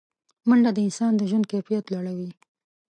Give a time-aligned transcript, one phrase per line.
[0.47, 2.31] منډه د انسان د ژوند کیفیت لوړوي